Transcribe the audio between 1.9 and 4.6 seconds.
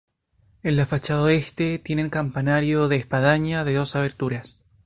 el campanario de espadaña de dos aberturas.